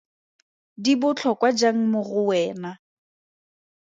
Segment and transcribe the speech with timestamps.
[0.83, 2.71] Di botlhokwa jang mo go wena?